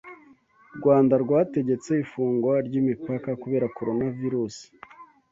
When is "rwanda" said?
0.77-1.13